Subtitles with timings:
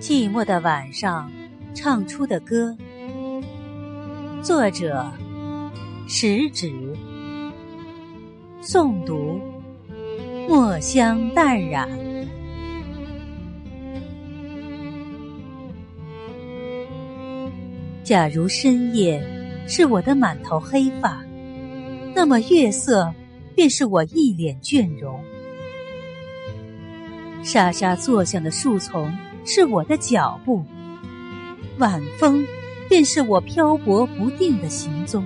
[0.00, 1.30] 寂寞的晚上，
[1.74, 2.74] 唱出的歌。
[4.42, 5.06] 作者：
[6.08, 6.72] 食指。
[8.62, 9.38] 诵读：
[10.48, 11.86] 墨香淡染。
[18.02, 19.22] 假如深夜
[19.68, 21.22] 是我的满头黑发，
[22.14, 23.12] 那么月色
[23.54, 25.22] 便是我一脸倦容。
[27.42, 30.64] 沙沙作响的树丛是我的脚步，
[31.78, 32.44] 晚风
[32.88, 35.24] 便是我漂泊不定的行踪。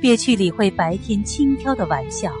[0.00, 2.32] 别去理会白天轻佻的玩笑，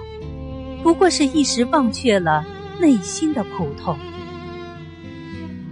[0.82, 2.44] 不过是一时忘却了
[2.80, 3.98] 内心的苦痛。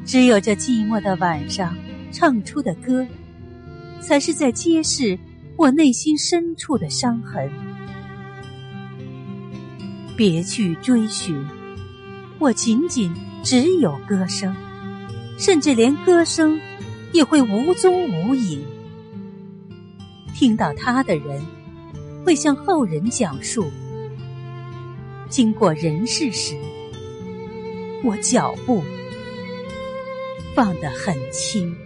[0.04, 1.76] 只有这寂寞的晚上
[2.10, 3.06] 唱出的歌，
[4.00, 5.18] 才是在揭示
[5.56, 7.50] 我内心深处的伤痕。
[10.16, 11.42] 别去追寻。
[12.40, 14.54] 我仅仅只有歌声，
[15.38, 16.60] 甚至连歌声
[17.12, 18.64] 也会无踪无影。
[20.34, 21.44] 听到他的人，
[22.24, 23.68] 会向后人讲述：
[25.28, 26.56] 经过人世时，
[28.04, 28.84] 我脚步
[30.54, 31.76] 放得很轻。